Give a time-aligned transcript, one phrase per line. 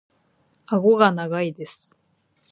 [0.65, 1.95] 顎が長いです。